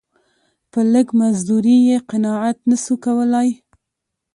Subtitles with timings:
[0.71, 3.49] په لږ مزدوري یې قناعت نه سو کولای.